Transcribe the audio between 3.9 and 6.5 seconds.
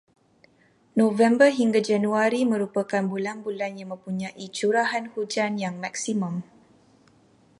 mempunyai curahan hujan yang maksimum.